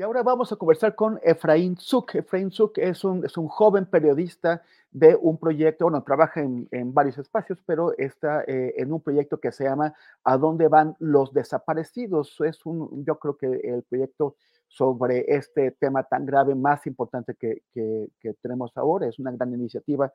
Y 0.00 0.02
ahora 0.02 0.22
vamos 0.22 0.50
a 0.50 0.56
conversar 0.56 0.94
con 0.94 1.20
Efraín 1.22 1.76
Zuk. 1.76 2.14
Efraín 2.14 2.50
Zuk 2.50 2.78
es 2.78 3.04
un, 3.04 3.22
es 3.22 3.36
un 3.36 3.48
joven 3.48 3.84
periodista 3.84 4.62
de 4.90 5.14
un 5.14 5.36
proyecto, 5.36 5.84
bueno, 5.84 6.02
trabaja 6.02 6.40
en, 6.40 6.66
en 6.70 6.94
varios 6.94 7.18
espacios, 7.18 7.58
pero 7.66 7.92
está 7.98 8.42
eh, 8.46 8.72
en 8.78 8.94
un 8.94 9.02
proyecto 9.02 9.38
que 9.38 9.52
se 9.52 9.64
llama 9.64 9.92
¿A 10.24 10.38
dónde 10.38 10.68
van 10.68 10.96
los 11.00 11.34
desaparecidos? 11.34 12.34
Es 12.40 12.64
un, 12.64 13.04
yo 13.04 13.18
creo 13.18 13.36
que 13.36 13.46
el 13.46 13.82
proyecto 13.82 14.36
sobre 14.68 15.26
este 15.28 15.72
tema 15.72 16.02
tan 16.04 16.24
grave, 16.24 16.54
más 16.54 16.86
importante 16.86 17.34
que, 17.34 17.60
que, 17.70 18.34
tenemos 18.40 18.74
ahora. 18.78 19.06
Es 19.06 19.18
una 19.18 19.32
gran 19.32 19.52
iniciativa 19.52 20.10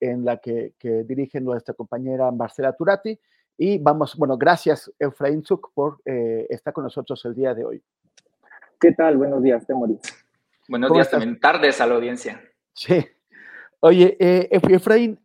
en 0.00 0.24
la 0.24 0.38
que, 0.38 0.72
dirige 1.06 1.38
nuestra 1.38 1.74
compañera 1.74 2.30
Marcela 2.30 2.72
Turati. 2.72 3.20
Y 3.58 3.76
vamos, 3.76 4.16
bueno, 4.16 4.38
gracias 4.38 4.90
Efraín 4.98 5.44
Zuk 5.44 5.70
por 5.74 6.00
eh, 6.06 6.46
estar 6.48 6.72
con 6.72 6.84
nosotros 6.84 7.22
el 7.26 7.34
día 7.34 7.52
de 7.52 7.66
hoy. 7.66 7.82
¿Qué 8.80 8.92
tal? 8.92 9.16
Buenos 9.16 9.42
días, 9.42 9.66
Temoris. 9.66 10.00
Buenos 10.68 10.92
días 10.92 11.06
estás? 11.08 11.20
también, 11.20 11.40
tardes 11.40 11.80
a 11.80 11.86
la 11.86 11.96
audiencia. 11.96 12.40
Sí. 12.74 13.04
Oye, 13.80 14.16
eh, 14.20 14.48
Efraín, 14.52 15.18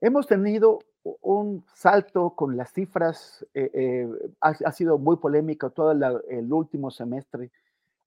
hemos 0.00 0.26
tenido 0.26 0.78
un 1.02 1.62
salto 1.74 2.30
con 2.30 2.56
las 2.56 2.72
cifras, 2.72 3.46
eh, 3.52 3.70
eh, 3.74 4.08
ha, 4.40 4.54
ha, 4.64 4.72
sido 4.72 4.96
muy 4.96 5.16
polémico 5.16 5.70
todo 5.70 5.92
la, 5.92 6.18
el 6.30 6.50
último 6.52 6.90
semestre, 6.90 7.50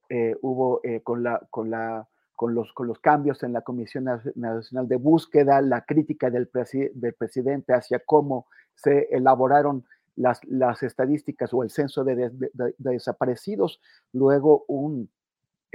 eh, 0.10 0.36
hubo 0.42 0.82
con, 1.04 1.22
la, 1.22 1.40
con, 1.52 1.70
la, 1.70 2.08
con, 2.36 2.56
los, 2.56 2.74
con 2.74 2.88
los 2.88 3.00
cambios 3.00 3.44
en 3.44 3.54
la 3.54 3.62
Comisión 3.62 4.06
Nacional 4.36 4.88
de 4.88 4.96
Búsqueda, 4.96 5.62
la 5.62 5.82
crítica 5.82 6.32
del, 6.32 6.48
presi 6.48 6.90
del 6.96 7.14
presidente 7.14 7.74
hacia 7.74 8.00
cómo 8.00 8.48
se 8.74 9.08
elaboraron 9.12 9.86
las, 10.16 10.44
las, 10.46 10.84
estadísticas 10.84 11.54
o 11.54 11.64
el 11.64 11.70
censo 11.70 12.04
de, 12.04 12.16
de, 12.16 12.30
de, 12.30 12.76
de 12.78 12.92
desaparecidos, 12.92 13.80
luego 14.12 14.66
un, 14.68 15.10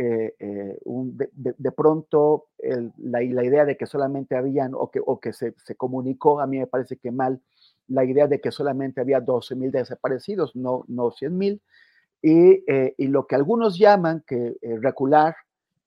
eh, 0.00 0.36
eh, 0.38 0.78
un 0.84 1.18
de, 1.18 1.72
pronto 1.72 2.50
el, 2.58 2.92
la, 2.98 3.20
la, 3.20 3.44
idea 3.44 3.64
de 3.64 3.76
que 3.76 3.84
solamente 3.84 4.36
habían 4.36 4.72
o 4.74 4.92
que, 4.92 5.00
o 5.04 5.18
que 5.18 5.32
se, 5.32 5.56
se, 5.64 5.74
comunicó, 5.74 6.40
a 6.40 6.46
mí 6.46 6.56
me 6.56 6.68
parece 6.68 6.98
que 6.98 7.10
mal, 7.10 7.42
la 7.88 8.04
idea 8.04 8.28
de 8.28 8.40
que 8.40 8.52
solamente 8.52 9.00
había 9.00 9.20
12 9.20 9.56
mil 9.56 9.72
desaparecidos, 9.72 10.54
no, 10.54 10.84
no 10.86 11.10
100 11.10 11.36
mil, 11.36 11.62
y, 12.22 12.62
eh, 12.72 12.94
y, 12.96 13.08
lo 13.08 13.26
que 13.26 13.34
algunos 13.34 13.76
llaman 13.76 14.22
que 14.24 14.56
recular, 14.80 15.34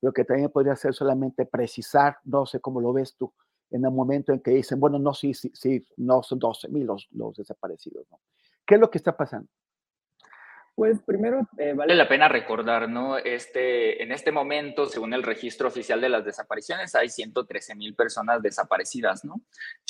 lo 0.01 0.11
que 0.11 0.25
también 0.25 0.49
podría 0.49 0.75
ser 0.75 0.93
solamente 0.93 1.45
precisar, 1.45 2.17
no 2.25 2.45
sé 2.45 2.59
cómo 2.59 2.81
lo 2.81 2.91
ves 2.91 3.15
tú, 3.15 3.31
en 3.71 3.85
el 3.85 3.91
momento 3.91 4.31
en 4.33 4.41
que 4.41 4.51
dicen, 4.51 4.79
bueno, 4.79 4.99
no, 4.99 5.13
sí, 5.13 5.33
sí, 5.33 5.85
no 5.97 6.21
son 6.23 6.39
12 6.39 6.69
mil 6.69 6.85
los, 6.85 7.07
los 7.11 7.35
desaparecidos, 7.35 8.05
¿no? 8.11 8.19
¿Qué 8.65 8.75
es 8.75 8.81
lo 8.81 8.91
que 8.91 8.97
está 8.97 9.15
pasando? 9.15 9.49
Pues 10.73 11.01
primero 11.05 11.47
eh, 11.57 11.73
vale 11.73 11.95
la 11.95 12.07
pena 12.07 12.29
recordar, 12.29 12.89
¿no? 12.89 13.17
Este, 13.17 14.01
en 14.01 14.11
este 14.11 14.31
momento, 14.31 14.87
según 14.87 15.13
el 15.13 15.21
registro 15.21 15.67
oficial 15.67 15.99
de 15.99 16.09
las 16.09 16.23
desapariciones, 16.23 16.95
hay 16.95 17.09
113 17.09 17.75
mil 17.75 17.93
personas 17.93 18.41
desaparecidas, 18.41 19.25
¿no? 19.25 19.41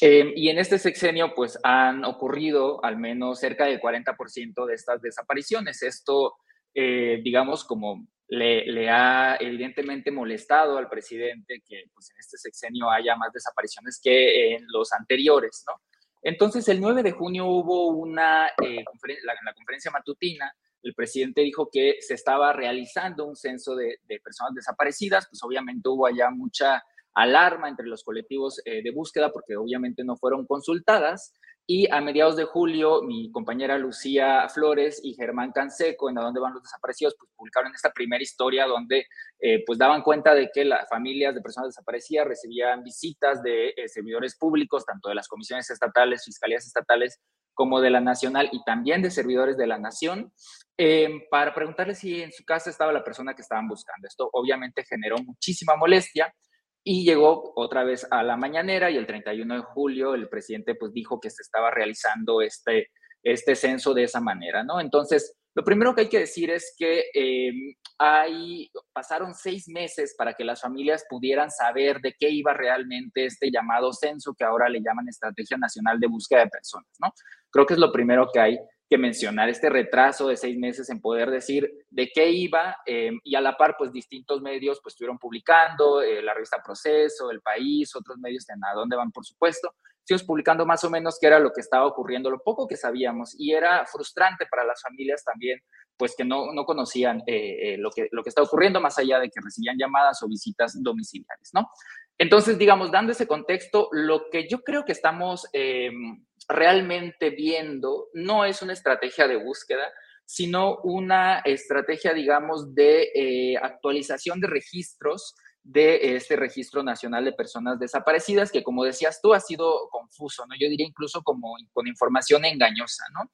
Eh, 0.01 0.33
y 0.35 0.49
en 0.49 0.57
este 0.57 0.79
sexenio, 0.79 1.33
pues 1.35 1.59
han 1.63 2.03
ocurrido 2.03 2.83
al 2.83 2.97
menos 2.97 3.39
cerca 3.39 3.65
del 3.65 3.79
40% 3.79 4.65
de 4.65 4.73
estas 4.73 5.01
desapariciones. 5.01 5.83
Esto, 5.83 6.35
eh, 6.73 7.21
digamos, 7.23 7.63
como 7.63 8.07
le, 8.31 8.89
ha 8.89 9.35
evidentemente 9.39 10.09
molestado 10.09 10.77
al 10.77 10.87
presidente 10.87 11.61
que 11.67 11.83
pues, 11.93 12.11
en 12.11 12.17
este 12.19 12.37
sexenio 12.37 12.89
haya 12.89 13.15
más 13.17 13.33
desapariciones 13.33 13.99
que 14.01 14.55
en 14.55 14.65
los 14.69 14.93
anteriores, 14.93 15.63
¿no? 15.67 15.81
Entonces, 16.23 16.67
el 16.69 16.79
9 16.79 17.03
de 17.03 17.11
junio 17.11 17.47
hubo 17.47 17.87
una, 17.87 18.47
eh, 18.47 18.85
la, 19.23 19.53
conferencia 19.53 19.91
matutina, 19.91 20.53
el 20.83 20.93
presidente 20.93 21.41
dijo 21.41 21.69
que 21.71 21.97
se 21.99 22.13
estaba 22.13 22.53
realizando 22.53 23.25
un 23.25 23.35
censo 23.35 23.75
de, 23.75 23.97
de, 24.03 24.19
personas 24.19 24.53
desaparecidas, 24.53 25.27
pues 25.27 25.43
obviamente 25.43 25.89
hubo 25.89 26.05
allá 26.05 26.29
mucha 26.29 26.81
alarma 27.13 27.69
entre 27.69 27.87
los 27.87 28.03
colectivos 28.03 28.61
eh, 28.65 28.81
de 28.81 28.91
búsqueda 28.91 29.31
porque 29.31 29.57
obviamente 29.57 30.03
no 30.03 30.15
fueron 30.15 30.45
consultadas. 30.45 31.33
Y 31.73 31.89
a 31.89 32.01
mediados 32.01 32.35
de 32.35 32.43
julio, 32.43 33.01
mi 33.01 33.31
compañera 33.31 33.77
Lucía 33.77 34.45
Flores 34.49 34.99
y 35.01 35.13
Germán 35.13 35.53
Canseco, 35.53 36.09
en 36.09 36.17
A 36.17 36.21
dónde 36.21 36.41
van 36.41 36.53
los 36.53 36.63
desaparecidos, 36.63 37.15
pues 37.17 37.31
publicaron 37.33 37.73
esta 37.73 37.93
primera 37.93 38.21
historia 38.21 38.65
donde 38.65 39.05
eh, 39.39 39.63
pues 39.65 39.79
daban 39.79 40.01
cuenta 40.01 40.35
de 40.35 40.49
que 40.53 40.65
las 40.65 40.89
familias 40.89 41.33
de 41.33 41.39
personas 41.39 41.69
desaparecidas 41.69 42.27
recibían 42.27 42.83
visitas 42.83 43.41
de 43.41 43.69
eh, 43.69 43.87
servidores 43.87 44.35
públicos, 44.37 44.83
tanto 44.85 45.07
de 45.07 45.15
las 45.15 45.29
comisiones 45.29 45.69
estatales, 45.69 46.25
fiscalías 46.25 46.67
estatales, 46.67 47.21
como 47.53 47.79
de 47.79 47.89
la 47.89 48.01
nacional 48.01 48.49
y 48.51 48.61
también 48.65 49.01
de 49.01 49.09
servidores 49.09 49.55
de 49.55 49.67
la 49.67 49.79
nación, 49.79 50.33
eh, 50.77 51.25
para 51.29 51.53
preguntarles 51.53 51.99
si 51.99 52.21
en 52.21 52.33
su 52.33 52.43
casa 52.43 52.69
estaba 52.69 52.91
la 52.91 53.05
persona 53.05 53.33
que 53.33 53.43
estaban 53.43 53.69
buscando. 53.69 54.09
Esto 54.09 54.29
obviamente 54.33 54.83
generó 54.83 55.19
muchísima 55.19 55.77
molestia 55.77 56.35
y 56.83 57.05
llegó 57.05 57.53
otra 57.55 57.83
vez 57.83 58.07
a 58.09 58.23
la 58.23 58.37
mañanera 58.37 58.89
y 58.89 58.97
el 58.97 59.05
31 59.05 59.55
de 59.55 59.61
julio 59.61 60.15
el 60.15 60.29
presidente 60.29 60.75
pues 60.75 60.93
dijo 60.93 61.19
que 61.19 61.29
se 61.29 61.43
estaba 61.43 61.69
realizando 61.69 62.41
este, 62.41 62.89
este 63.23 63.55
censo 63.55 63.93
de 63.93 64.03
esa 64.03 64.19
manera, 64.19 64.63
¿no? 64.63 64.79
Entonces, 64.79 65.37
Lo 65.53 65.65
primero 65.65 65.93
que 65.93 66.01
hay 66.01 66.07
que 66.07 66.19
decir 66.19 66.49
es 66.49 66.73
que 66.77 67.09
em, 67.13 67.75
hay, 67.99 68.71
pasaron 68.93 69.33
seis 69.33 69.67
meses 69.67 70.15
para 70.17 70.33
que 70.33 70.45
las 70.45 70.61
familias 70.61 71.03
pudieran 71.09 71.51
saber 71.51 71.99
de 71.99 72.15
qué 72.17 72.29
iba 72.29 72.53
realmente 72.53 73.25
este 73.25 73.51
llamado 73.51 73.91
censo 73.91 74.33
que 74.33 74.45
ahora 74.45 74.69
le 74.69 74.79
llaman 74.79 75.09
Estrategia 75.09 75.57
Nacional 75.57 75.99
de 75.99 76.07
Búsqueda 76.07 76.45
de 76.45 76.49
Personas, 76.49 76.89
¿no? 77.01 77.11
Creo 77.51 77.65
que 77.65 77.73
es 77.73 77.79
lo 77.81 77.91
primero 77.91 78.29
que 78.31 78.39
hay 78.39 78.57
que 78.91 78.97
mencionar, 78.97 79.47
este 79.47 79.69
retraso 79.69 80.27
de 80.27 80.35
seis 80.35 80.57
meses 80.57 80.89
en 80.89 80.99
poder 80.99 81.31
decir 81.31 81.71
de 81.89 82.11
qué 82.13 82.29
iba 82.29 82.75
em, 82.85 83.21
y 83.23 83.35
a 83.35 83.41
la 83.41 83.55
par, 83.55 83.75
pues 83.77 83.93
distintos 83.93 84.41
medios 84.41 84.81
pues 84.83 84.95
estuvieron 84.95 85.17
publicando, 85.17 86.01
eh, 86.01 86.21
la 86.21 86.33
revista 86.33 86.61
Proceso, 86.61 87.31
El 87.31 87.39
País, 87.39 87.95
otros 87.95 88.17
medios 88.17 88.49
en 88.49 88.61
A 88.65 88.73
Dónde 88.75 88.97
Van, 88.97 89.09
por 89.13 89.25
supuesto, 89.25 89.75
estuvimos 89.99 90.27
publicando 90.27 90.65
más 90.65 90.83
o 90.83 90.89
menos 90.89 91.17
qué 91.21 91.27
era 91.27 91.39
lo 91.39 91.53
que 91.53 91.61
estaba 91.61 91.85
ocurriendo, 91.85 92.29
lo 92.29 92.43
poco 92.43 92.67
que 92.67 92.75
sabíamos, 92.75 93.33
y 93.39 93.53
era 93.53 93.85
frustrante 93.85 94.45
para 94.51 94.65
las 94.65 94.81
familias 94.81 95.23
también, 95.23 95.61
pues 95.95 96.13
que 96.13 96.25
no, 96.25 96.51
no 96.51 96.65
conocían 96.65 97.23
eh, 97.27 97.75
eh, 97.75 97.77
lo, 97.77 97.91
que, 97.91 98.09
lo 98.11 98.23
que 98.23 98.29
está 98.29 98.41
ocurriendo, 98.41 98.81
más 98.81 98.99
allá 98.99 99.21
de 99.21 99.29
que 99.29 99.39
recibían 99.41 99.77
llamadas 99.77 100.21
o 100.21 100.27
visitas 100.27 100.73
domiciliares, 100.83 101.51
¿no? 101.53 101.69
Entonces, 102.17 102.57
digamos, 102.57 102.91
dando 102.91 103.13
ese 103.13 103.25
contexto, 103.25 103.87
lo 103.93 104.29
que 104.29 104.49
yo 104.49 104.63
creo 104.63 104.83
que 104.83 104.91
estamos 104.91 105.47
em, 105.53 106.25
realmente 106.51 107.29
viendo 107.29 108.09
no 108.13 108.45
es 108.45 108.61
una 108.61 108.73
estrategia 108.73 109.27
de 109.27 109.37
búsqueda, 109.37 109.91
sino 110.25 110.77
una 110.83 111.39
estrategia, 111.39 112.13
digamos, 112.13 112.73
de 112.73 113.11
eh, 113.13 113.57
actualización 113.57 114.39
de 114.39 114.47
registros 114.47 115.35
de 115.63 116.15
este 116.15 116.35
registro 116.35 116.83
nacional 116.83 117.25
de 117.25 117.33
personas 117.33 117.79
desaparecidas, 117.79 118.51
que 118.51 118.63
como 118.63 118.83
decías 118.83 119.21
tú, 119.21 119.33
ha 119.33 119.39
sido 119.39 119.89
confuso, 119.89 120.45
¿no? 120.47 120.55
Yo 120.59 120.69
diría 120.69 120.87
incluso 120.87 121.21
como 121.21 121.55
con 121.71 121.87
información 121.87 122.45
engañosa, 122.45 123.03
¿no? 123.13 123.31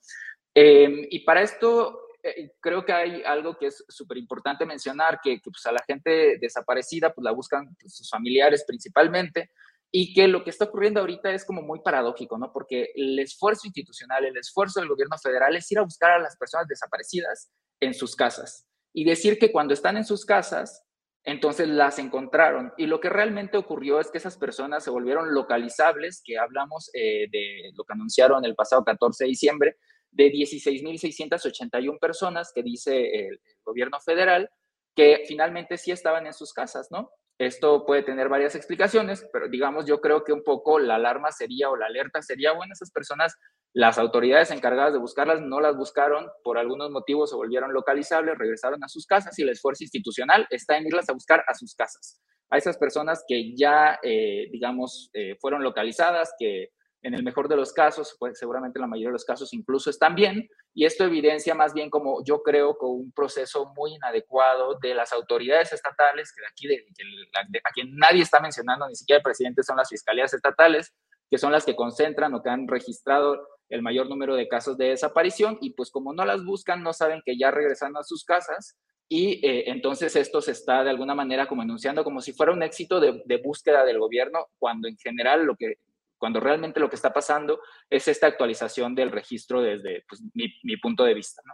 Em, 0.54 1.06
y 1.10 1.20
para 1.20 1.42
esto 1.42 2.02
eh, 2.24 2.52
creo 2.60 2.84
que 2.84 2.92
hay 2.92 3.24
algo 3.24 3.58
que 3.58 3.68
es 3.68 3.86
súper 3.88 4.18
importante 4.18 4.66
mencionar, 4.66 5.20
que, 5.24 5.40
pues 5.44 5.66
a 5.68 5.72
la 5.72 5.84
gente 5.86 6.38
desaparecida 6.40 7.14
pues 7.14 7.24
la 7.24 7.32
buscan 7.32 7.76
pues, 7.80 7.96
sus 7.96 8.10
familiares 8.10 8.66
principalmente, 8.68 9.52
y 9.92 10.14
que 10.14 10.28
lo 10.28 10.44
que 10.44 10.50
está 10.50 10.66
ocurriendo 10.66 11.00
ahorita 11.00 11.32
es 11.32 11.46
como 11.46 11.62
muy 11.62 11.80
paradójico, 11.80 12.38
¿no? 12.38 12.52
Porque 12.52 12.92
el 12.96 13.18
esfuerzo 13.20 13.68
institucional, 13.68 14.26
el 14.26 14.38
esfuerzo 14.38 14.80
del 14.80 14.90
gobierno 14.90 15.18
federal 15.18 15.56
es 15.56 15.72
ir 15.72 15.80
a 15.80 15.84
buscar 15.84 16.12
a 16.12 16.20
las 16.20 16.38
personas 16.38 16.68
desaparecidas 16.68 17.52
en 17.80 17.94
sus 17.94 18.16
casas 18.16 18.68
y 18.94 19.06
decir 19.06 19.38
que 19.40 19.52
cuando 19.52 19.74
están 19.74 19.98
en 19.98 20.06
sus 20.06 20.26
casas 20.26 20.84
entonces 21.28 21.68
las 21.68 22.00
encontraron 22.00 22.72
y 22.78 22.86
lo 22.86 23.02
que 23.02 23.10
realmente 23.10 23.58
ocurrió 23.58 24.00
es 24.00 24.10
que 24.10 24.18
esas 24.18 24.38
personas 24.38 24.82
se 24.86 24.90
volvieron 24.90 25.34
localizables, 25.34 26.22
que 26.24 26.38
hablamos 26.38 26.90
eh, 26.94 27.28
de 27.30 27.72
lo 27.76 27.84
que 27.84 27.94
anunciaron 27.94 28.46
el 28.46 28.56
pasado 28.56 28.86
14 28.86 29.26
de 29.26 29.28
diciembre, 29.28 29.78
de 30.10 30.32
16.681 30.32 32.00
personas 32.00 32.54
que 32.56 32.64
dice 32.64 33.28
el, 33.28 33.42
gobierno 33.66 34.00
federal 34.00 34.50
que 34.96 35.26
finalmente 35.28 35.78
sí 35.78 35.92
estaban 35.92 36.26
en 36.26 36.34
sus 36.34 36.54
casas, 36.54 36.88
¿no? 36.92 37.12
Esto 37.40 37.86
puede 37.86 38.02
tener 38.02 38.30
varias 38.30 38.56
explicaciones, 38.56 39.28
pero 39.32 39.48
digamos, 39.48 39.86
yo 39.86 40.02
creo 40.02 40.24
que 40.24 40.34
un 40.34 40.44
poco 40.44 40.80
la 40.80 40.96
alarma 40.96 41.32
sería 41.32 41.70
o 41.70 41.76
la 41.76 41.86
alerta 41.86 42.22
sería, 42.24 42.52
bueno, 42.54 42.74
esas 42.74 42.92
personas, 42.92 43.36
las 43.74 44.00
autoridades 44.00 44.50
encargadas 44.50 44.94
de 44.94 45.00
buscarlas 45.00 45.42
no 45.42 45.60
las 45.60 45.78
buscaron, 45.78 46.28
por 46.44 46.58
algunos 46.58 46.90
motivos 46.90 47.30
se 47.30 47.36
volvieron 47.36 47.74
localizables, 47.74 48.40
regresaron 48.40 48.84
a 48.84 48.88
sus 48.88 49.06
casas 49.06 49.38
y 49.38 49.44
el 49.44 49.50
esfuerzo 49.50 49.84
institucional 49.84 50.48
está 50.50 50.78
en 50.78 50.88
irlas 50.88 51.10
a 51.10 51.14
buscar 51.14 51.44
a 51.48 51.54
sus 51.54 51.76
casas. 51.76 52.20
A 52.50 52.58
esas 52.58 52.78
personas 52.78 53.24
que 53.28 53.56
ya, 53.56 54.00
eh, 54.02 54.48
digamos, 54.52 55.12
eh, 55.14 55.36
fueron 55.40 55.62
localizadas, 55.62 56.34
que 56.40 56.70
en 57.08 57.14
el 57.14 57.24
mejor 57.24 57.48
de 57.48 57.56
los 57.56 57.72
casos, 57.72 58.18
pues 58.20 58.38
seguramente 58.38 58.80
en 58.80 58.82
la 58.82 58.88
mayoría 58.88 59.08
de 59.08 59.14
los 59.14 59.24
casos 59.24 59.54
incluso 59.54 59.90
están 59.90 60.14
bien, 60.14 60.50
y 60.74 60.86
esto 60.86 61.06
evidencia 61.06 61.56
más 61.56 61.74
bien 61.74 61.90
como 61.90 62.22
yo 62.26 62.44
creo 62.44 62.78
con 62.78 62.90
un 62.90 63.12
proceso 63.14 63.72
muy 63.78 63.96
inadecuado 63.96 64.78
de 64.82 64.94
las 64.94 65.14
autoridades 65.14 65.72
estatales, 65.72 66.34
que 66.34 66.42
de 66.42 66.48
aquí, 66.48 66.68
de, 66.68 67.60
a 67.64 67.72
quien 67.72 67.96
nadie 67.96 68.24
está 68.24 68.42
mencionando, 68.42 68.90
ni 68.90 68.96
siquiera 68.96 69.20
el 69.20 69.24
presidente, 69.24 69.64
son 69.64 69.78
las 69.78 69.88
fiscalías 69.88 70.34
estatales, 70.34 70.94
que 71.32 71.38
son 71.38 71.54
las 71.54 71.64
que 71.64 71.78
concentran 71.78 72.34
o 72.34 72.44
que 72.44 72.50
han 72.50 72.68
registrado 72.68 73.40
el 73.70 73.82
mayor 73.82 74.10
número 74.10 74.36
de 74.36 74.50
casos 74.50 74.78
de 74.78 74.90
desaparición, 74.90 75.58
y 75.62 75.76
pues 75.76 75.92
como 75.92 76.12
no 76.14 76.26
las 76.26 76.44
buscan, 76.44 76.84
no 76.84 76.92
saben 76.92 77.22
que 77.26 77.38
ya 77.38 77.52
regresan 77.52 77.96
a 77.96 78.04
sus 78.04 78.26
casas, 78.26 78.78
y 79.08 79.46
eh, 79.48 79.70
entonces 79.70 80.14
esto 80.18 80.42
se 80.42 80.52
está 80.52 80.84
de 80.84 80.90
alguna 80.90 81.16
manera 81.16 81.48
como 81.48 81.64
enunciando 81.64 82.04
como 82.04 82.20
si 82.20 82.34
fuera 82.34 82.52
un 82.52 82.64
éxito 82.64 83.00
de, 83.00 83.24
de, 83.24 83.38
búsqueda 83.38 83.86
del 83.86 84.00
gobierno, 84.00 84.48
cuando 84.60 84.90
en 84.90 84.98
general 84.98 85.46
lo 85.46 85.56
que 85.56 85.76
cuando 86.18 86.40
realmente 86.40 86.80
lo 86.80 86.90
que 86.90 86.96
está 86.96 87.14
pasando 87.14 87.60
es 87.90 88.08
esta 88.08 88.28
actualización 88.28 88.96
del 88.96 89.12
registro 89.12 89.62
desde 89.62 90.04
pues, 90.10 90.22
mi, 90.34 90.78
punto 90.78 91.04
de 91.04 91.14
vista. 91.14 91.42
¿no? 91.46 91.54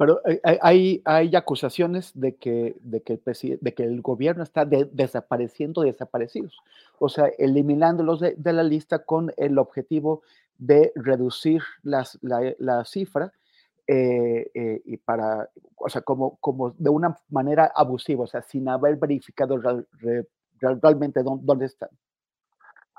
Pero 0.00 0.20
eh, 0.26 0.58
hay, 0.62 1.02
hay 1.04 1.36
acusaciones 1.36 2.18
de 2.18 2.36
que, 2.36 2.74
de, 2.80 3.02
que 3.02 3.14
el 3.14 3.58
de 3.60 3.74
que 3.74 3.82
el 3.82 4.00
gobierno 4.00 4.42
está 4.42 4.64
desapareciendo 4.64 5.82
desaparecidos, 5.82 6.56
o 6.98 7.10
sea, 7.10 7.26
eliminándolos 7.38 8.20
de, 8.20 8.52
la 8.52 8.62
lista 8.62 9.04
con 9.04 9.32
el 9.36 9.58
objetivo 9.58 10.22
de 10.56 10.92
reducir 10.94 11.62
las, 11.82 12.18
la, 12.22 12.84
cifra 12.86 13.32
eh, 13.86 14.50
eh, 14.54 14.82
y 14.86 14.96
para, 14.96 15.50
o 15.76 15.88
sea, 15.88 16.00
como, 16.00 16.36
como 16.36 16.70
de 16.70 16.88
una 16.88 17.18
manera 17.28 17.70
abusiva, 17.74 18.24
o 18.24 18.26
sea, 18.26 18.40
sin 18.40 18.68
haber 18.68 18.96
verificado 18.96 19.60
realmente 20.60 21.22
dónde 21.22 21.66
están. 21.66 21.90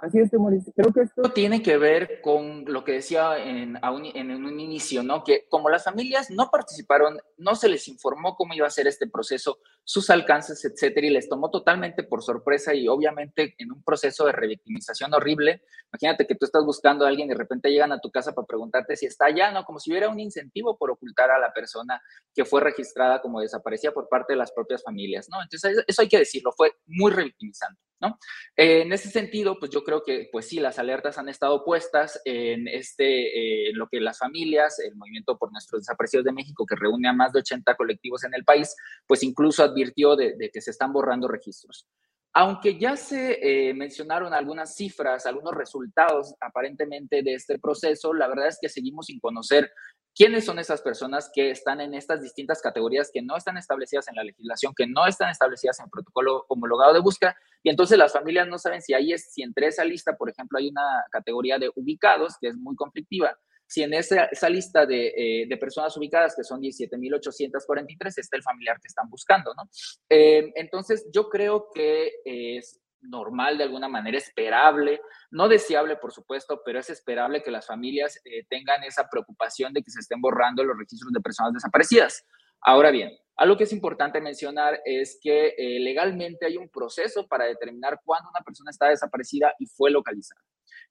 Así 0.01 0.17
es. 0.17 0.31
Creo 0.31 0.91
que 0.91 1.01
esto 1.01 1.31
tiene 1.31 1.61
que 1.61 1.77
ver 1.77 2.21
con 2.21 2.65
lo 2.65 2.83
que 2.83 2.93
decía 2.93 3.37
en, 3.37 3.77
en, 3.83 4.45
un 4.45 4.59
inicio, 4.59 5.03
¿no? 5.03 5.23
Que 5.23 5.45
como 5.47 5.69
las 5.69 5.83
familias 5.83 6.31
no 6.31 6.49
participaron, 6.49 7.19
no 7.37 7.53
se 7.53 7.69
les 7.69 7.87
informó 7.87 8.35
cómo 8.35 8.55
iba 8.55 8.65
a 8.65 8.71
ser 8.71 8.87
este 8.87 9.07
proceso, 9.07 9.59
sus 9.83 10.09
alcances, 10.09 10.65
etcétera, 10.65 11.05
y 11.05 11.11
les 11.11 11.29
tomó 11.29 11.51
totalmente 11.51 12.01
por 12.01 12.23
sorpresa 12.23 12.73
y 12.73 12.87
obviamente 12.87 13.53
en 13.59 13.71
un 13.71 13.83
proceso 13.83 14.25
de 14.25 14.31
revictimización 14.31 15.13
horrible. 15.13 15.61
Imagínate 15.93 16.25
que 16.25 16.33
tú 16.33 16.45
estás 16.45 16.65
buscando 16.65 17.05
a 17.05 17.07
alguien 17.07 17.27
y 17.27 17.33
de 17.33 17.37
repente 17.37 17.69
llegan 17.69 17.91
a 17.91 17.99
tu 17.99 18.09
casa 18.09 18.33
para 18.33 18.47
preguntarte 18.47 18.95
si 18.95 19.05
está 19.05 19.25
allá, 19.25 19.51
¿no? 19.51 19.65
Como 19.65 19.79
si 19.79 19.91
hubiera 19.91 20.09
un 20.09 20.19
incentivo 20.19 20.77
por 20.77 20.89
ocultar 20.89 21.29
a 21.29 21.37
la 21.37 21.53
persona 21.53 22.01
que 22.33 22.43
fue 22.43 22.61
registrada 22.61 23.21
como 23.21 23.39
desaparecida 23.39 23.91
por 23.91 24.09
parte 24.09 24.33
de 24.33 24.37
las 24.37 24.51
propias 24.51 24.81
familias, 24.81 25.27
¿no? 25.29 25.43
Entonces, 25.43 25.83
eso 25.85 26.01
hay 26.01 26.07
que 26.09 26.17
decirlo, 26.17 26.51
fue 26.57 26.71
muy 26.87 27.11
revictimizante, 27.11 27.79
¿no? 28.01 28.17
Eh, 28.57 28.81
en 28.81 28.91
ese 28.91 29.09
sentido, 29.09 29.57
pues 29.59 29.71
yo 29.71 29.83
creo 29.83 30.03
que, 30.03 30.27
pues 30.31 30.47
sí, 30.47 30.59
las 30.59 30.79
alertas 30.79 31.17
han 31.17 31.29
estado 31.29 31.63
puestas 31.63 32.19
en 32.25 32.67
este, 32.67 33.69
eh, 33.69 33.73
lo 33.73 33.87
que 33.87 34.01
las 34.01 34.17
familias, 34.17 34.79
el 34.79 34.95
Movimiento 34.95 35.37
por 35.37 35.51
Nuestros 35.51 35.81
Desaparecidos 35.81 36.25
de 36.25 36.33
México, 36.33 36.65
que 36.65 36.75
reúne 36.75 37.07
a 37.07 37.13
más 37.13 37.31
de 37.31 37.39
80 37.39 37.75
colectivos 37.75 38.23
en 38.23 38.33
el 38.33 38.43
país, 38.43 38.75
pues 39.07 39.23
incluso 39.23 39.63
advirtió 39.63 40.15
de, 40.15 40.49
que 40.51 40.61
se 40.61 40.71
están 40.71 40.91
borrando 40.91 41.27
registros. 41.27 41.87
Aunque 42.33 42.79
ya 42.79 42.95
se 42.95 43.39
eh, 43.41 43.73
mencionaron 43.73 44.33
algunas 44.33 44.75
cifras, 44.75 45.25
algunos 45.25 45.53
resultados 45.53 46.33
aparentemente 46.39 47.23
de 47.23 47.33
este 47.33 47.59
proceso, 47.59 48.13
la 48.13 48.27
verdad 48.27 48.47
es 48.47 48.57
que 48.59 48.69
seguimos 48.69 49.07
sin 49.07 49.19
conocer 49.19 49.71
quiénes 50.15 50.45
son 50.45 50.59
esas 50.59 50.81
personas 50.81 51.29
que 51.33 51.51
están 51.51 51.81
en 51.81 51.93
estas 51.93 52.21
distintas 52.21 52.61
categorías 52.61 53.09
que 53.13 53.21
no 53.21 53.37
están 53.37 53.57
establecidas 53.57 54.07
en 54.07 54.15
la 54.15 54.23
legislación, 54.23 54.73
que 54.75 54.87
no 54.87 55.05
están 55.07 55.29
establecidas 55.29 55.79
en 55.79 55.89
protocolo 55.89 56.45
homologado 56.49 56.93
de 56.93 56.99
búsqueda, 56.99 57.35
y 57.63 57.69
entonces 57.69 57.97
las 57.97 58.13
familias 58.13 58.47
no 58.47 58.57
saben 58.57 58.81
si 58.81 58.93
ahí 58.93 59.13
es, 59.13 59.31
si 59.33 59.43
entre 59.43 59.67
esa 59.67 59.83
lista, 59.83 60.15
por 60.17 60.29
ejemplo, 60.29 60.59
hay 60.59 60.69
una 60.69 61.05
categoría 61.11 61.57
de 61.57 61.71
ubicados, 61.75 62.35
que 62.39 62.47
es 62.47 62.55
muy 62.55 62.75
conflictiva, 62.75 63.37
si 63.71 63.83
en 63.83 63.93
esa, 63.93 64.25
esa 64.25 64.49
lista 64.49 64.85
de, 64.85 65.13
eh, 65.15 65.45
de, 65.47 65.57
personas 65.57 65.95
ubicadas, 65.95 66.35
que 66.35 66.43
son 66.43 66.59
17.843, 66.59 68.13
está 68.17 68.35
el 68.35 68.43
familiar 68.43 68.77
que 68.81 68.89
están 68.89 69.09
buscando, 69.09 69.53
¿no? 69.53 69.63
Eh, 70.09 70.51
entonces, 70.55 71.07
yo 71.13 71.29
creo 71.29 71.69
que 71.73 72.11
es 72.25 72.80
normal, 73.01 73.57
de 73.57 73.63
alguna 73.63 73.87
manera 73.87 74.17
esperable, 74.17 75.01
no 75.31 75.47
deseable, 75.47 75.97
por 75.97 76.11
supuesto, 76.11 76.61
pero 76.65 76.79
es 76.79 76.89
esperable 76.89 77.43
que 77.43 77.51
las 77.51 77.67
familias 77.67 78.19
eh, 78.25 78.45
tengan 78.49 78.83
esa 78.83 79.09
preocupación 79.09 79.73
de 79.73 79.81
que 79.81 79.91
se 79.91 79.99
estén 79.99 80.21
borrando 80.21 80.63
los 80.63 80.77
registros 80.77 81.11
de 81.11 81.21
personas 81.21 81.53
desaparecidas. 81.53 82.25
Ahora 82.61 82.91
bien, 82.91 83.11
algo 83.37 83.57
que 83.57 83.63
es 83.63 83.73
importante 83.73 84.21
mencionar 84.21 84.79
es 84.85 85.19
que 85.21 85.55
legalmente 85.79 86.45
hay 86.45 86.57
un 86.57 86.69
proceso 86.69 87.27
para 87.27 87.45
determinar 87.45 87.99
cuándo 88.05 88.29
una 88.29 88.43
persona 88.45 88.69
está 88.69 88.89
desaparecida 88.89 89.55
y 89.57 89.65
fue 89.65 89.89
localizada 89.89 90.41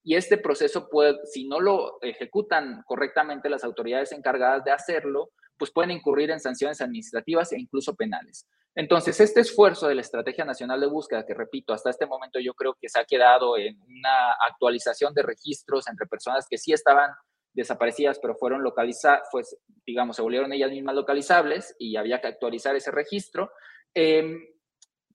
y 0.02 0.16
este 0.16 0.38
proceso 0.38 0.88
puede, 0.88 1.18
si 1.26 1.46
no 1.46 1.60
lo 1.60 2.00
ejecutan 2.02 2.82
correctamente 2.86 3.50
las 3.50 3.64
autoridades 3.64 4.12
encargadas 4.12 4.64
de 4.64 4.72
hacerlo, 4.72 5.30
pues 5.58 5.70
pueden 5.70 5.90
incurrir 5.90 6.30
en 6.30 6.40
sanciones 6.40 6.80
administrativas 6.80 7.52
e 7.52 7.60
incluso 7.60 7.94
penales. 7.94 8.46
Entonces, 8.74 9.18
este 9.20 9.40
esfuerzo 9.40 9.88
de 9.88 9.96
la 9.96 10.00
Estrategia 10.00 10.44
Nacional 10.44 10.80
de 10.80 10.86
Búsqueda, 10.86 11.26
que 11.26 11.34
repito, 11.34 11.72
hasta 11.72 11.90
este 11.90 12.06
momento 12.06 12.38
yo 12.38 12.54
creo 12.54 12.76
que 12.80 12.88
se 12.88 13.00
ha 13.00 13.04
quedado 13.04 13.56
en 13.58 13.80
una 13.82 14.32
actualización 14.48 15.12
de 15.12 15.22
registros 15.22 15.88
entre 15.88 16.06
personas 16.06 16.46
que 16.48 16.58
sí 16.58 16.72
estaban 16.72 17.10
desaparecidas, 17.52 18.18
pero 18.20 18.36
fueron 18.36 18.62
localizadas, 18.62 19.22
pues, 19.32 19.56
digamos, 19.84 20.16
se 20.16 20.22
volvieron 20.22 20.52
ellas 20.52 20.70
mismas 20.70 20.94
localizables 20.94 21.74
y 21.78 21.96
había 21.96 22.20
que 22.20 22.28
actualizar 22.28 22.76
ese 22.76 22.92
registro. 22.92 23.50
Eh, 23.92 24.38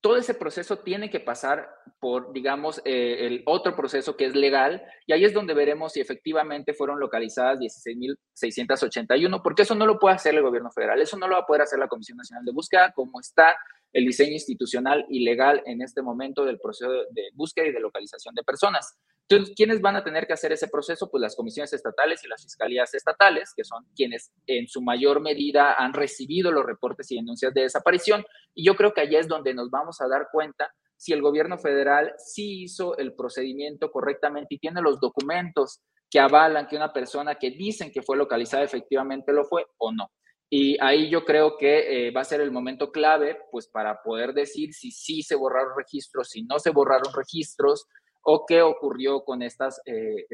todo 0.06 0.18
ese 0.18 0.36
proceso 0.36 0.78
tiene 0.78 1.10
que 1.10 1.20
pasar 1.20 1.68
por, 2.00 2.32
digamos, 2.32 2.80
eh, 2.86 3.26
el 3.26 3.42
otro 3.48 3.76
proceso 3.76 4.16
que 4.16 4.28
es 4.28 4.36
legal, 4.36 4.84
y 5.08 5.14
ahí 5.14 5.26
es 5.26 5.34
donde 5.34 5.56
veremos 5.56 5.94
si 5.94 6.00
efectivamente 6.00 6.76
fueron 6.76 7.00
localizadas 7.00 7.58
16.681, 7.58 9.42
porque 9.42 9.64
eso 9.64 9.74
no 9.74 9.88
lo 9.88 9.98
puede 9.98 10.14
hacer 10.14 10.36
el 10.36 10.44
gobierno 10.44 10.70
federal, 10.70 11.02
eso 11.02 11.18
no 11.18 11.28
lo 11.28 11.34
va 11.34 11.42
a 11.42 11.46
poder 11.48 11.64
hacer 11.64 11.80
la 11.80 11.88
Comisión 11.88 12.20
Nacional 12.20 12.46
de 12.46 12.52
Búsqueda, 12.52 12.92
como 12.92 13.20
está 13.20 13.58
el 13.94 14.06
diseño 14.06 14.34
institucional 14.34 15.08
y 15.10 15.24
legal 15.24 15.64
en 15.66 15.82
este 15.82 16.04
momento 16.04 16.46
del 16.46 16.60
proceso 16.60 16.92
de 16.92 17.30
búsqueda 17.34 17.66
y 17.66 17.72
de 17.72 17.80
localización 17.80 18.36
de 18.36 18.44
personas. 18.44 19.00
Entonces, 19.28 19.56
¿quiénes 19.56 19.82
van 19.82 19.96
a 19.96 20.04
tener 20.04 20.28
que 20.28 20.34
hacer 20.34 20.52
ese 20.52 20.68
proceso? 20.68 21.10
Pues 21.10 21.20
las 21.22 21.36
comisiones 21.36 21.74
estatales 21.74 22.24
y 22.24 22.28
las 22.28 22.44
fiscalías 22.44 22.94
estatales, 22.94 23.54
que 23.56 23.64
son 23.64 23.84
quienes 23.96 24.32
en 24.46 24.68
su 24.68 24.82
mayor 24.82 25.20
medida 25.20 25.74
han 25.74 25.94
recibido 25.94 26.52
los 26.52 26.66
reportes 26.66 27.12
y 27.12 27.16
denuncias 27.16 27.54
de 27.54 27.62
desaparición. 27.62 28.24
Y 28.54 28.66
yo 28.66 28.76
creo 28.76 28.94
que 28.94 29.02
allá 29.02 29.20
es 29.20 29.28
donde 29.28 29.54
nos 29.54 29.72
vamos 29.72 30.00
a 30.00 30.08
dar 30.08 30.28
cuenta 30.32 30.72
si 30.96 31.12
el 31.12 31.22
gobierno 31.22 31.58
federal 31.58 32.14
sí 32.18 32.64
hizo 32.64 32.98
el 32.98 33.14
procedimiento 33.14 33.92
correctamente 33.92 34.56
y 34.56 34.60
tiene 34.60 34.82
los 34.82 35.00
documentos 35.00 35.82
que 36.10 36.20
avalan 36.20 36.68
que 36.68 36.76
una 36.76 36.94
persona 36.94 37.36
que 37.36 37.52
dicen 37.52 37.92
que 37.92 38.04
fue 38.04 38.18
localizada 38.18 38.64
efectivamente 38.64 39.34
lo 39.34 39.44
fue 39.46 39.66
o 39.78 39.92
no. 39.92 40.12
Y 40.50 40.78
ahí 40.80 41.10
yo 41.10 41.26
creo 41.26 41.58
que 41.58 42.08
eh, 42.08 42.12
va 42.12 42.22
a 42.22 42.26
ser 42.26 42.40
el 42.40 42.52
momento 42.52 42.92
clave, 42.92 43.40
pues 43.52 43.68
para 43.68 44.02
poder 44.04 44.34
decir 44.34 44.74
si 44.74 44.92
sí 44.92 45.24
se 45.24 45.36
borraron 45.36 45.74
registros, 45.76 46.30
si 46.30 46.44
no 46.44 46.60
se 46.60 46.70
borraron 46.70 47.12
registros, 47.14 47.88
o 48.28 48.44
qué 48.46 48.64
ocurrió 48.64 49.24
con 49.24 49.44
estas, 49.44 49.80
eh, 49.86 50.26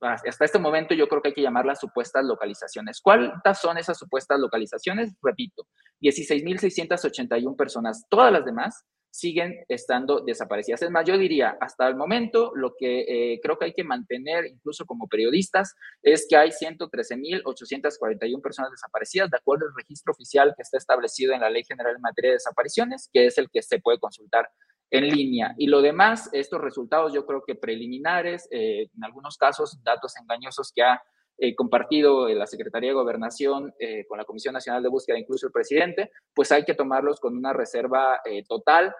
hasta 0.00 0.44
este 0.44 0.60
momento 0.60 0.94
yo 0.94 1.08
creo 1.08 1.20
que 1.20 1.28
hay 1.28 1.34
que 1.34 1.42
llamarlas 1.42 1.80
supuestas 1.80 2.24
localizaciones. 2.24 3.00
¿Cuántas 3.00 3.60
son 3.60 3.76
esas 3.76 3.98
supuestas 3.98 4.38
localizaciones? 4.38 5.12
Repito, 5.20 5.66
16.681 6.00 7.56
personas. 7.56 8.04
Todas 8.08 8.32
las 8.32 8.44
demás 8.44 8.84
siguen 9.10 9.64
estando 9.68 10.20
desaparecidas. 10.20 10.82
Es 10.82 10.90
más, 10.90 11.04
yo 11.06 11.18
diría, 11.18 11.56
hasta 11.60 11.88
el 11.88 11.96
momento, 11.96 12.52
lo 12.54 12.74
que 12.76 13.00
eh, 13.00 13.40
creo 13.42 13.58
que 13.58 13.66
hay 13.66 13.72
que 13.72 13.84
mantener, 13.84 14.46
incluso 14.46 14.86
como 14.86 15.08
periodistas, 15.08 15.74
es 16.02 16.26
que 16.28 16.36
hay 16.36 16.50
113.841 16.50 18.42
personas 18.42 18.70
desaparecidas, 18.70 19.30
de 19.30 19.38
acuerdo 19.38 19.66
al 19.66 19.74
registro 19.76 20.12
oficial 20.12 20.52
que 20.56 20.62
está 20.62 20.78
establecido 20.78 21.32
en 21.32 21.40
la 21.40 21.50
Ley 21.50 21.64
General 21.64 21.96
en 21.96 22.00
materia 22.00 22.30
de 22.30 22.36
desapariciones, 22.36 23.08
que 23.12 23.26
es 23.26 23.38
el 23.38 23.50
que 23.50 23.62
se 23.62 23.80
puede 23.80 23.98
consultar 23.98 24.48
en 24.90 25.08
línea. 25.08 25.54
Y 25.58 25.66
lo 25.66 25.82
demás, 25.82 26.28
estos 26.32 26.60
resultados 26.60 27.12
yo 27.12 27.26
creo 27.26 27.42
que 27.44 27.54
preliminares, 27.54 28.48
eh, 28.50 28.88
en 28.94 29.04
algunos 29.04 29.36
casos 29.36 29.82
datos 29.82 30.14
engañosos 30.20 30.72
que 30.72 30.82
ha 30.82 31.02
eh, 31.36 31.54
compartido 31.54 32.28
la 32.28 32.46
Secretaría 32.46 32.90
de 32.90 32.94
Gobernación 32.94 33.74
eh, 33.78 34.06
con 34.06 34.18
la 34.18 34.24
Comisión 34.24 34.54
Nacional 34.54 34.82
de 34.82 34.88
Búsqueda, 34.88 35.18
incluso 35.18 35.46
el 35.46 35.52
presidente, 35.52 36.12
pues 36.32 36.52
hay 36.52 36.64
que 36.64 36.74
tomarlos 36.74 37.18
con 37.18 37.36
una 37.36 37.52
reserva 37.52 38.20
total 38.48 38.94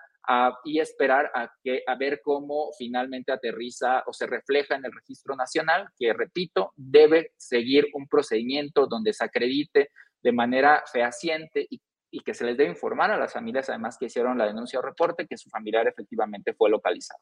y 0.65 0.81
esperar 0.81 1.31
a, 1.35 1.53
a 1.87 1.95
ver 1.97 2.23
cómo 2.25 2.71
finalmente 2.79 3.31
aterriza 3.31 4.03
o 4.07 4.13
se 4.13 4.27
refleja 4.27 4.75
en 4.75 4.87
el 4.87 4.93
registro 4.93 5.37
nacional, 5.37 5.89
que 5.99 6.15
repito, 6.15 6.73
debe 6.77 7.33
seguir 7.37 7.87
un 7.93 8.09
procedimiento 8.09 8.87
donde 8.87 9.13
se 9.13 9.23
acredite 9.23 9.91
de 10.23 10.33
manera 10.33 10.83
fehaciente 10.91 11.67
y 11.69 11.81
y 12.15 12.21
que 12.21 12.33
se 12.33 12.45
les 12.45 12.57
debe 12.57 12.71
informar 12.71 13.11
a 13.11 13.17
las 13.17 13.33
familias, 13.33 13.69
además 13.69 13.99
que 13.99 14.07
hicieron 14.07 14.39
la 14.39 14.47
denuncia 14.47 14.79
o 14.79 14.83
reporte, 14.83 15.27
que 15.27 15.37
su 15.37 15.51
familiar 15.51 15.89
efectivamente 15.89 16.55
fue 16.55 16.71
localizado. 16.71 17.21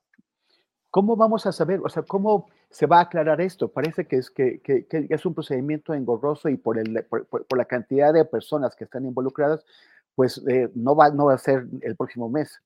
¿Cómo 0.90 1.16
vamos 1.16 1.46
a 1.46 1.52
saber, 1.52 1.80
o 1.82 1.88
sea, 1.88 2.02
cómo 2.02 2.50
se 2.68 2.86
va 2.86 2.98
a 2.98 3.04
aclarar 3.04 3.40
esto? 3.40 3.72
Parece 3.72 4.06
que 4.06 4.16
es, 4.16 4.30
que, 4.30 4.60
que, 4.60 4.86
es 4.90 5.24
un 5.24 5.32
procedimiento 5.32 5.94
engorroso 5.94 6.50
y 6.50 6.58
por, 6.58 6.78
el, 6.78 7.06
por, 7.06 7.56
la 7.56 7.64
cantidad 7.64 8.12
de 8.12 8.26
personas 8.26 8.76
que 8.76 8.84
están 8.84 9.06
involucradas, 9.06 9.64
pues 10.14 10.42
eh, 10.46 10.68
no, 10.74 10.94
va, 10.94 11.08
no 11.08 11.24
va 11.24 11.34
a 11.34 11.38
ser 11.38 11.64
el 11.80 11.96
próximo 11.96 12.28
mes. 12.28 12.60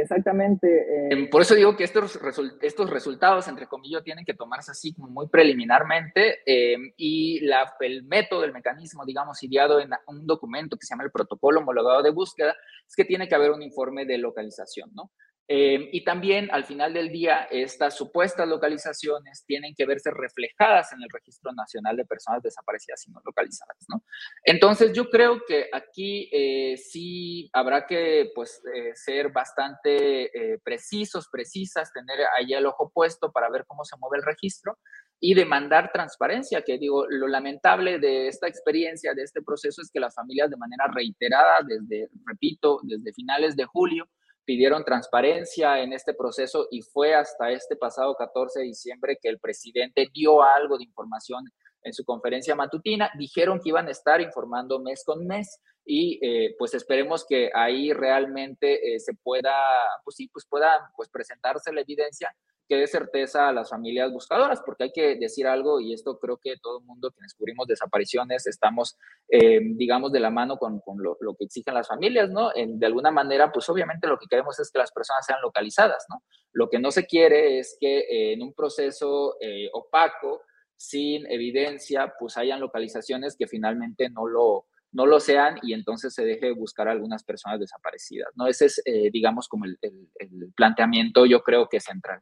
Exactamente. 0.00 0.66
Eh, 0.66 1.08
em, 1.10 1.30
por 1.30 1.42
eso 1.42 1.54
digo 1.54 1.76
que 1.76 1.84
estos, 1.84 2.18
estos 2.60 2.90
resultados, 2.90 3.46
entre 3.48 3.66
comillas, 3.66 4.02
tienen 4.02 4.24
que 4.24 4.34
tomarse 4.34 4.70
así 4.70 4.94
muy 4.98 5.28
preliminarmente 5.28 6.40
em, 6.46 6.92
y 6.96 7.40
el 7.80 8.04
método, 8.04 8.44
el 8.44 8.52
mecanismo, 8.52 9.04
digamos, 9.04 9.42
ideado 9.42 9.80
en 9.80 9.90
un 10.06 10.26
documento 10.26 10.76
que 10.76 10.86
se 10.86 10.94
llama 10.94 11.04
el 11.04 11.10
protocolo 11.10 11.60
homologado 11.60 12.02
de 12.02 12.10
búsqueda, 12.10 12.54
es 12.86 12.96
que 12.96 13.04
tiene 13.04 13.28
que 13.28 13.34
haber 13.34 13.50
un 13.50 13.62
informe 13.62 14.04
de 14.04 14.18
localización, 14.18 14.90
¿no? 14.94 15.12
Eh, 15.46 15.90
y 15.92 16.04
también 16.04 16.48
al 16.52 16.64
final 16.64 16.94
del 16.94 17.10
día, 17.10 17.46
estas 17.50 17.96
supuestas 17.96 18.48
localizaciones 18.48 19.44
tienen 19.46 19.74
que 19.76 19.84
verse 19.84 20.10
reflejadas 20.10 20.92
en 20.92 21.02
el 21.02 21.08
Registro 21.10 21.52
Nacional 21.52 21.96
de 21.96 22.06
Personas 22.06 22.42
Desaparecidas 22.42 23.06
y 23.06 23.10
No 23.10 23.20
Localizadas. 23.24 23.84
¿no? 23.88 24.02
Entonces, 24.44 24.92
yo 24.92 25.10
creo 25.10 25.42
que 25.46 25.68
aquí 25.72 26.30
eh, 26.32 26.76
sí 26.76 27.50
habrá 27.52 27.86
que 27.86 28.30
pues, 28.34 28.62
eh, 28.74 28.92
ser 28.94 29.30
bastante 29.32 30.30
precisos, 30.62 31.28
precisas, 31.30 31.92
tener 31.92 32.20
ahí 32.36 32.54
el 32.54 32.66
ojo 32.66 32.90
puesto 32.92 33.30
para 33.30 33.50
ver 33.50 33.64
cómo 33.66 33.84
se 33.84 33.96
mueve 33.98 34.18
el 34.18 34.24
registro 34.24 34.78
y 35.20 35.34
demandar 35.34 35.90
transparencia, 35.92 36.62
que 36.62 36.78
digo, 36.78 37.06
lo 37.08 37.28
lamentable 37.28 37.98
de 37.98 38.28
esta 38.28 38.46
experiencia, 38.46 39.14
de 39.14 39.22
este 39.22 39.42
proceso, 39.42 39.80
es 39.80 39.90
que 39.90 40.00
las 40.00 40.14
familias 40.14 40.50
de 40.50 40.56
manera 40.56 40.86
reiterada, 40.92 41.60
desde, 41.66 42.10
repito, 42.26 42.80
desde 42.82 43.12
finales 43.14 43.56
de 43.56 43.64
julio, 43.64 44.06
pidieron 44.44 44.84
transparencia 44.84 45.80
en 45.80 45.92
este 45.92 46.14
proceso 46.14 46.68
y 46.70 46.82
fue 46.82 47.14
hasta 47.14 47.50
este 47.50 47.76
pasado 47.76 48.14
14 48.14 48.60
de 48.60 48.66
diciembre 48.66 49.18
que 49.20 49.28
el 49.28 49.38
presidente 49.38 50.08
dio 50.12 50.42
algo 50.42 50.76
de 50.76 50.84
información 50.84 51.44
en 51.82 51.92
su 51.92 52.04
conferencia 52.04 52.54
matutina. 52.54 53.10
Dijeron 53.18 53.60
que 53.62 53.70
iban 53.70 53.88
a 53.88 53.90
estar 53.90 54.20
informando 54.20 54.80
mes 54.80 55.02
con 55.04 55.26
mes 55.26 55.60
y 55.84 56.18
eh, 56.26 56.54
pues 56.58 56.74
esperemos 56.74 57.26
que 57.26 57.50
ahí 57.54 57.92
realmente 57.92 58.94
eh, 58.94 59.00
se 59.00 59.14
pueda, 59.14 59.54
pues 60.02 60.16
sí, 60.16 60.28
pues 60.32 60.46
pueda 60.48 60.90
pues 60.96 61.08
presentarse 61.10 61.72
la 61.72 61.82
evidencia 61.82 62.34
que 62.68 62.76
dé 62.76 62.86
certeza 62.86 63.48
a 63.48 63.52
las 63.52 63.70
familias 63.70 64.10
buscadoras, 64.10 64.62
porque 64.64 64.84
hay 64.84 64.92
que 64.92 65.16
decir 65.16 65.46
algo, 65.46 65.80
y 65.80 65.92
esto 65.92 66.18
creo 66.18 66.38
que 66.42 66.54
todo 66.62 66.78
el 66.78 66.84
mundo 66.84 67.10
que 67.10 67.22
descubrimos 67.22 67.66
desapariciones 67.66 68.46
estamos, 68.46 68.96
eh, 69.28 69.60
digamos, 69.62 70.12
de 70.12 70.20
la 70.20 70.30
mano 70.30 70.56
con, 70.56 70.80
con 70.80 71.02
lo, 71.02 71.16
que 71.38 71.44
exigen 71.44 71.74
las 71.74 71.88
familias, 71.88 72.30
¿no? 72.30 72.50
de 72.54 72.86
alguna 72.86 73.10
manera, 73.10 73.52
pues 73.52 73.68
obviamente 73.68 74.06
lo 74.06 74.18
que 74.18 74.26
queremos 74.28 74.58
es 74.60 74.70
que 74.70 74.78
las 74.78 74.92
personas 74.92 75.26
sean 75.26 75.40
localizadas, 75.42 76.06
¿no? 76.08 76.22
Lo 76.52 76.70
que 76.70 76.78
no 76.78 76.90
se 76.90 77.06
quiere 77.06 77.58
es 77.58 77.76
que 77.80 77.98
eh, 77.98 78.32
en 78.32 78.42
un 78.42 78.54
proceso 78.54 79.36
eh, 79.40 79.68
opaco, 79.72 80.42
sin 80.76 81.30
evidencia, 81.30 82.14
pues 82.18 82.36
hayan 82.36 82.60
localizaciones 82.60 83.36
que 83.36 83.46
finalmente 83.46 84.08
no 84.10 84.26
lo, 84.26 84.66
no 84.92 85.06
lo 85.06 85.20
sean 85.20 85.56
y 85.62 85.72
entonces 85.72 86.14
se 86.14 86.24
deje 86.24 86.52
buscar 86.52 86.88
a 86.88 86.92
algunas 86.92 87.24
personas 87.24 87.60
desaparecidas, 87.60 88.30
¿no? 88.36 88.46
Ese 88.46 88.66
es, 88.66 88.82
digamos, 89.12 89.48
como 89.48 89.64
el, 89.64 89.78
el, 89.82 90.52
planteamiento, 90.56 91.26
yo 91.26 91.42
creo 91.42 91.68
que 91.68 91.80
central. 91.80 92.20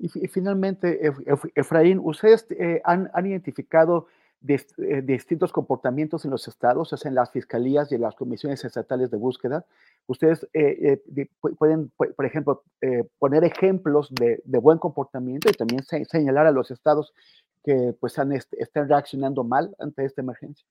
Y, 0.00 0.08
finalmente, 0.28 1.12
Efraín, 1.54 2.00
¿ustedes 2.02 2.46
eh, 2.52 2.80
han, 2.84 3.10
identificado 3.26 4.06
eh, 4.48 5.02
distintos 5.02 5.52
comportamientos 5.52 6.24
en 6.24 6.30
los 6.30 6.48
estados, 6.48 6.90
o 6.90 6.96
sea, 6.96 7.10
en 7.10 7.14
las 7.14 7.30
fiscalías 7.30 7.92
y 7.92 7.96
en 7.96 8.00
las 8.00 8.14
comisiones 8.14 8.64
estatales 8.64 9.10
de 9.10 9.18
búsqueda? 9.18 9.66
Ustedes 10.06 10.48
eh, 10.54 11.02
pueden, 11.58 11.90
por 11.90 12.24
ejemplo, 12.24 12.62
poner 13.18 13.44
ejemplos 13.44 14.08
de, 14.14 14.40
buen 14.58 14.78
comportamiento 14.78 15.50
y 15.50 15.52
también 15.52 15.82
señalar 15.84 16.46
a 16.46 16.52
los 16.52 16.70
estados 16.70 17.12
que 17.62 17.94
pues 18.00 18.18
han, 18.18 18.32
están 18.32 18.88
reaccionando 18.88 19.44
mal 19.44 19.76
ante 19.78 20.06
esta 20.06 20.22
emergencia. 20.22 20.66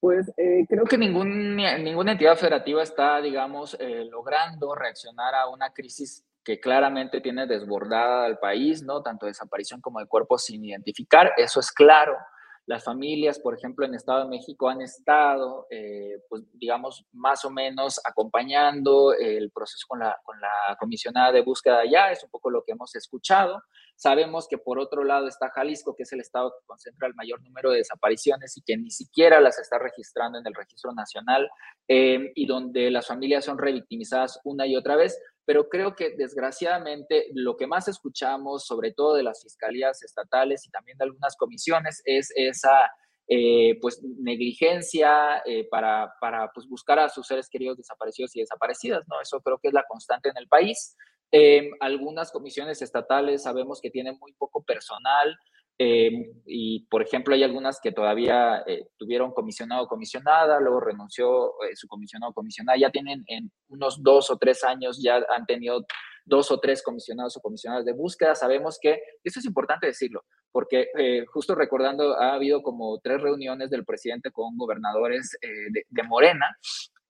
Pues 0.00 0.32
creo 0.68 0.84
que 0.86 0.98
ningún, 0.98 1.54
ninguna 1.54 2.12
entidad 2.12 2.36
federativa 2.36 2.82
está, 2.82 3.20
digamos, 3.20 3.78
logrando 4.10 4.74
reaccionar 4.74 5.36
a 5.36 5.48
una 5.48 5.72
crisis 5.72 6.24
que 6.48 6.60
claramente 6.60 7.20
tiene 7.20 7.46
desbordada 7.46 8.24
al 8.24 8.38
país, 8.38 8.82
¿no? 8.82 9.02
Tanto 9.02 9.26
desaparición 9.26 9.82
como 9.82 10.00
de 10.00 10.06
cuerpos 10.06 10.46
sin 10.46 10.64
identificar, 10.64 11.30
eso 11.36 11.60
es 11.60 11.70
claro. 11.70 12.16
Las 12.64 12.84
familias, 12.84 13.38
por 13.38 13.54
ejemplo, 13.54 13.84
en 13.84 13.94
Estado 13.94 14.24
de 14.24 14.30
México 14.30 14.70
han 14.70 14.80
estado, 14.80 15.66
eh, 15.68 16.22
pues, 16.30 16.44
digamos, 16.54 17.04
más 17.12 17.44
o 17.44 17.50
menos 17.50 18.00
acompañando 18.02 19.12
el 19.12 19.50
proceso 19.50 19.84
con 19.86 19.98
la, 19.98 20.18
con 20.24 20.40
la 20.40 20.74
comisionada 20.80 21.32
de 21.32 21.42
búsqueda 21.42 21.80
allá, 21.80 22.12
es 22.12 22.24
un 22.24 22.30
poco 22.30 22.48
lo 22.48 22.64
que 22.64 22.72
hemos 22.72 22.94
escuchado. 22.96 23.62
Sabemos 23.94 24.48
que 24.48 24.56
por 24.56 24.78
otro 24.78 25.04
lado 25.04 25.28
está 25.28 25.50
Jalisco, 25.50 25.94
que 25.94 26.04
es 26.04 26.12
el 26.14 26.20
estado 26.20 26.50
que 26.50 26.64
concentra 26.64 27.08
el 27.08 27.14
mayor 27.14 27.42
número 27.42 27.72
de 27.72 27.78
desapariciones 27.78 28.56
y 28.56 28.62
que 28.62 28.78
ni 28.78 28.90
siquiera 28.90 29.38
las 29.38 29.58
está 29.58 29.78
registrando 29.78 30.38
en 30.38 30.46
el 30.46 30.54
registro 30.54 30.92
nacional 30.92 31.50
eh, 31.88 32.32
y 32.34 32.46
donde 32.46 32.90
las 32.90 33.06
familias 33.06 33.44
son 33.44 33.58
revictimizadas 33.58 34.40
una 34.44 34.66
y 34.66 34.76
otra 34.76 34.96
vez 34.96 35.18
pero 35.48 35.66
creo 35.66 35.96
que 35.96 36.10
desgraciadamente 36.10 37.28
lo 37.32 37.56
que 37.56 37.66
más 37.66 37.88
escuchamos, 37.88 38.66
sobre 38.66 38.92
todo 38.92 39.14
de 39.14 39.22
las 39.22 39.42
fiscalías 39.42 40.02
estatales 40.02 40.66
y 40.66 40.70
también 40.70 40.98
de 40.98 41.04
algunas 41.04 41.36
comisiones, 41.38 42.02
es 42.04 42.30
esa 42.36 42.92
eh, 43.26 43.78
pues 43.80 44.02
negligencia 44.18 45.38
eh, 45.46 45.66
para, 45.70 46.12
para 46.20 46.52
pues, 46.52 46.68
buscar 46.68 46.98
a 46.98 47.08
sus 47.08 47.26
seres 47.26 47.48
queridos 47.48 47.78
desaparecidos 47.78 48.36
y 48.36 48.40
desaparecidas, 48.40 49.04
¿no? 49.08 49.22
Eso 49.22 49.40
creo 49.40 49.56
que 49.56 49.68
es 49.68 49.72
la 49.72 49.86
constante 49.88 50.28
en 50.28 50.36
el 50.36 50.48
país. 50.48 50.94
Em, 51.30 51.70
algunas 51.80 52.30
comisiones 52.30 52.82
estatales 52.82 53.44
sabemos 53.44 53.80
que 53.80 53.90
tienen 53.90 54.18
muy 54.20 54.34
poco 54.34 54.62
personal, 54.64 55.34
Eh, 55.80 56.32
y, 56.44 56.86
por 56.86 57.02
ejemplo, 57.02 57.34
hay 57.34 57.44
algunas 57.44 57.80
que 57.80 57.92
todavía 57.92 58.64
eh, 58.66 58.88
tuvieron 58.96 59.32
comisionado 59.32 59.84
o 59.84 59.88
comisionada, 59.88 60.58
luego 60.58 60.80
renunció 60.80 61.52
eh, 61.62 61.76
su 61.76 61.86
comisionado 61.86 62.32
o 62.32 62.34
comisionada, 62.34 62.76
ya 62.76 62.90
tienen 62.90 63.22
en 63.28 63.52
unos 63.68 64.02
dos 64.02 64.28
o 64.30 64.38
tres 64.38 64.64
años, 64.64 65.00
ya 65.00 65.24
han 65.36 65.46
tenido 65.46 65.86
dos 66.24 66.50
o 66.50 66.58
tres 66.58 66.82
comisionados 66.82 67.36
o 67.36 67.40
comisionadas 67.40 67.84
de 67.84 67.92
búsqueda. 67.92 68.34
Sabemos 68.34 68.78
que, 68.82 69.00
eso 69.22 69.38
es 69.38 69.46
importante 69.46 69.86
decirlo, 69.86 70.24
porque 70.50 70.88
justo 71.32 71.54
recordando, 71.54 72.20
ha 72.20 72.34
habido 72.34 72.62
como 72.62 72.98
tres 73.00 73.22
reuniones 73.22 73.70
del 73.70 73.84
presidente 73.84 74.30
con 74.30 74.56
gobernadores 74.58 75.38
de, 75.40 76.02
Morena 76.02 76.54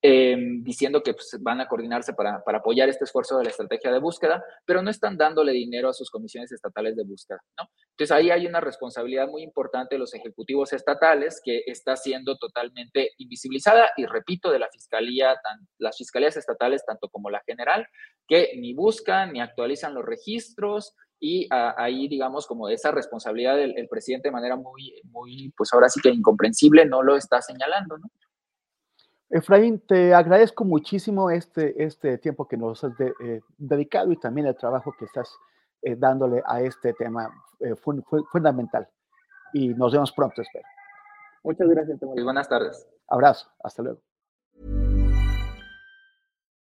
Em, 0.01 0.63
diciendo 0.63 1.03
que 1.03 1.13
pues, 1.13 1.35
van 1.41 1.59
a 1.59 1.67
coordinarse 1.67 2.13
para, 2.13 2.41
para, 2.45 2.59
apoyar 2.59 2.87
este 2.87 3.03
esfuerzo 3.03 3.37
de 3.37 3.43
la 3.43 3.49
estrategia 3.49 3.91
de 3.91 3.99
búsqueda, 3.99 4.41
pero 4.63 4.81
no 4.81 4.89
están 4.89 5.17
dándole 5.17 5.51
dinero 5.51 5.89
a 5.89 5.93
sus 5.93 6.09
comisiones 6.09 6.53
estatales 6.53 6.95
de 6.95 7.03
búsqueda. 7.03 7.41
¿no? 7.57 7.65
Entonces 7.89 8.15
ahí 8.15 8.31
hay 8.31 8.47
una 8.47 8.61
responsabilidad 8.61 9.27
muy 9.27 9.43
importante 9.43 9.95
de 9.95 9.99
los 9.99 10.13
ejecutivos 10.13 10.71
estatales 10.71 11.41
que 11.43 11.63
está 11.65 11.97
siendo 11.97 12.37
totalmente 12.37 13.11
invisibilizada 13.17 13.91
y 13.97 14.05
repito, 14.05 14.51
de 14.51 14.59
la 14.59 14.69
fiscalía, 14.71 15.35
tan, 15.43 15.67
las 15.79 15.97
fiscalías 15.97 16.37
estatales, 16.37 16.85
tanto 16.85 17.09
como 17.09 17.29
la 17.29 17.41
general, 17.45 17.85
que 18.25 18.53
ni 18.55 18.73
buscan 18.73 19.33
ni 19.33 19.41
actualizan 19.41 19.93
los 19.93 20.05
registros, 20.05 20.95
y 21.21 21.49
ahí, 21.51 22.07
digamos, 22.07 22.47
como 22.47 22.69
esa 22.69 22.91
responsabilidad 22.91 23.57
del 23.57 23.89
presidente 23.89 24.29
de 24.29 24.31
manera 24.31 24.55
muy, 24.55 25.01
muy, 25.11 25.51
pues 25.57 25.73
ahora 25.73 25.89
sí 25.89 25.99
que 25.99 26.07
incomprensible, 26.07 26.85
no 26.85 27.03
lo 27.03 27.17
está 27.17 27.41
señalando, 27.41 27.97
¿no? 27.97 28.09
Efraín, 29.29 29.79
te 29.79 30.13
agradezco 30.13 30.65
muchísimo 30.65 31.29
este, 31.29 31.83
este 31.83 32.17
tiempo 32.17 32.47
que 32.47 32.57
nos 32.57 32.83
has 32.83 32.93
eh, 32.99 33.41
dedicado 33.57 34.11
y 34.11 34.17
también 34.17 34.47
el 34.47 34.55
trabajo 34.55 34.93
que 34.97 35.05
estás 35.05 35.31
eh, 35.83 35.95
dándole 35.95 36.41
a 36.45 36.61
este 36.61 36.93
tema 36.93 37.31
eh, 37.59 37.75
fundamental. 38.31 38.87
Y 39.53 39.69
nos 39.69 39.93
vemos 39.93 40.11
pronto, 40.11 40.41
espero. 40.41 40.65
Muchas 41.43 41.67
gracias. 41.69 41.99
Y 42.15 42.23
buenas 42.23 42.49
tardes. 42.49 42.87
Abrazo. 43.07 43.49
Hasta 43.63 43.83
luego. 43.83 44.01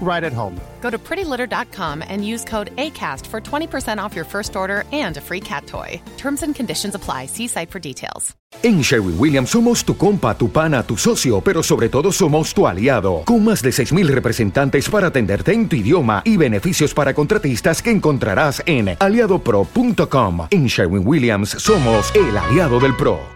right 0.00 0.22
at 0.22 0.32
home. 0.32 0.54
Go 0.80 0.90
to 0.90 0.98
prettylitter.com 0.98 2.02
and 2.06 2.24
use 2.24 2.44
code 2.44 2.70
ACAST 2.76 3.26
for 3.26 3.40
20% 3.40 3.98
off 3.98 4.14
your 4.14 4.24
first 4.24 4.54
order 4.54 4.84
and 4.92 5.16
a 5.16 5.20
free 5.20 5.40
cat 5.40 5.66
toy. 5.66 6.00
Terms 6.16 6.42
and 6.42 6.54
conditions 6.54 6.94
apply. 6.94 7.26
See 7.26 7.48
site 7.48 7.70
for 7.70 7.80
details. 7.80 8.36
En 8.62 8.80
Sherwin 8.80 9.16
Williams 9.18 9.50
somos 9.50 9.84
tu 9.84 9.96
compa, 9.96 10.36
tu 10.36 10.50
pana, 10.50 10.82
tu 10.82 10.96
socio, 10.96 11.40
pero 11.40 11.62
sobre 11.62 11.88
todo 11.88 12.10
somos 12.10 12.54
tu 12.54 12.66
aliado. 12.66 13.22
Con 13.24 13.44
más 13.44 13.62
de 13.62 13.70
6.000 13.70 14.06
representantes 14.08 14.88
para 14.88 15.08
atenderte 15.08 15.52
en 15.52 15.68
tu 15.68 15.76
idioma 15.76 16.22
y 16.24 16.36
beneficios 16.36 16.94
para 16.94 17.12
contratistas 17.12 17.82
que 17.82 17.90
encontrarás 17.90 18.62
en 18.66 18.96
aliadopro.com. 18.98 20.46
En 20.50 20.66
Sherwin 20.66 21.06
Williams 21.06 21.50
somos 21.50 22.12
el 22.14 22.36
aliado 22.36 22.80
del 22.80 22.96
PRO. 22.96 23.35